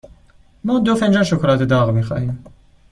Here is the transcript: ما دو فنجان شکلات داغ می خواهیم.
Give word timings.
ما 0.63 0.79
دو 0.79 0.95
فنجان 0.95 1.23
شکلات 1.23 1.59
داغ 1.63 1.89
می 1.89 2.03
خواهیم. 2.03 2.43